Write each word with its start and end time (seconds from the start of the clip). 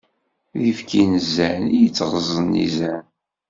D 0.59 0.61
ibki 0.71 1.03
n 1.11 1.13
zzan 1.27 1.63
i 1.69 1.77
yettɣeẓẓen 1.83 2.49
izan. 2.65 3.05